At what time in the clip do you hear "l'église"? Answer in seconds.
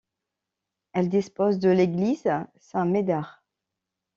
1.69-2.23